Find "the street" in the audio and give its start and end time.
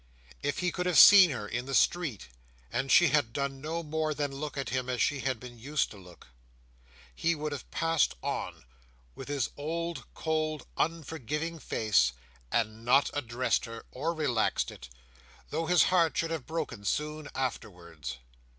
1.67-2.27